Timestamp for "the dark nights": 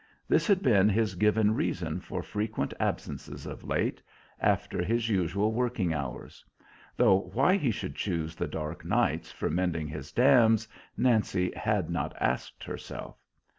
8.33-9.31